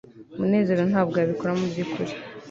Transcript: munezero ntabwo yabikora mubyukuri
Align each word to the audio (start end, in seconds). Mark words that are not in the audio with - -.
munezero 0.37 0.83
ntabwo 0.91 1.15
yabikora 1.19 1.51
mubyukuri 1.59 2.11